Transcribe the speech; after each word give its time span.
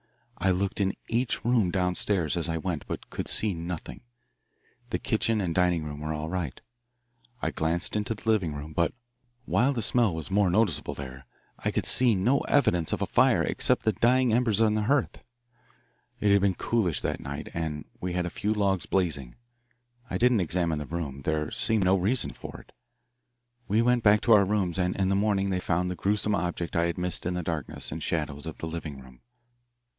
I 0.39 0.49
looked 0.49 0.81
in 0.81 0.95
each 1.07 1.45
room 1.45 1.69
down 1.69 1.93
stairs 1.93 2.35
as 2.35 2.49
I 2.49 2.57
went, 2.57 2.87
but 2.87 3.11
could 3.11 3.27
see 3.27 3.53
nothing. 3.53 4.01
The 4.89 4.97
kitchen 4.97 5.39
and 5.39 5.53
dining 5.53 5.83
room 5.83 5.99
were 5.99 6.13
all 6.13 6.29
right. 6.29 6.59
I 7.43 7.51
glanced 7.51 7.95
into 7.95 8.15
the 8.15 8.27
living 8.27 8.55
room, 8.55 8.73
but, 8.73 8.95
while 9.45 9.71
the 9.73 9.83
smell 9.83 10.15
was 10.15 10.31
more 10.31 10.49
noticeable 10.49 10.95
there, 10.95 11.27
I 11.59 11.69
could 11.69 11.85
see 11.85 12.15
no 12.15 12.39
evidence 12.47 12.91
of 12.91 13.03
a 13.03 13.05
fire 13.05 13.43
except 13.43 13.83
the 13.85 13.93
dying 13.93 14.33
embers 14.33 14.59
on 14.59 14.73
the 14.73 14.81
hearth. 14.85 15.19
It 16.19 16.31
had 16.31 16.41
been 16.41 16.55
coolish 16.55 17.01
that 17.01 17.19
night, 17.19 17.49
and 17.53 17.85
we 17.99 18.13
had 18.13 18.25
had 18.25 18.25
a 18.25 18.29
few 18.31 18.51
logs 18.55 18.87
blazing. 18.87 19.35
I 20.09 20.17
didn't 20.17 20.39
examine 20.41 20.79
the 20.79 20.87
room 20.87 21.21
there 21.21 21.51
seemed 21.51 21.83
no 21.83 21.95
reason 21.95 22.31
for 22.31 22.59
it. 22.61 22.71
We 23.67 23.83
went 23.83 24.01
back 24.01 24.21
to 24.21 24.33
our 24.33 24.45
rooms, 24.45 24.79
and 24.79 24.95
in 24.95 25.09
the 25.09 25.15
morning 25.15 25.51
they 25.51 25.59
found 25.59 25.91
the 25.91 25.95
gruesome 25.95 26.33
object 26.33 26.75
I 26.75 26.85
had 26.87 26.97
missed 26.97 27.27
in 27.27 27.35
the 27.35 27.43
darkness 27.43 27.91
and 27.91 28.01
shadows 28.01 28.47
of 28.47 28.57
the 28.57 28.65
living 28.65 28.99
room." 28.99 29.21